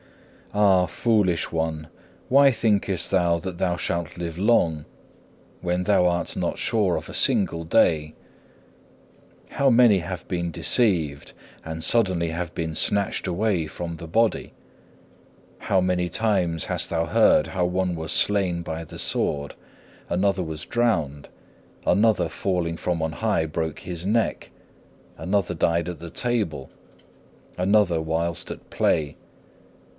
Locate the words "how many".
9.51-9.99, 15.59-16.09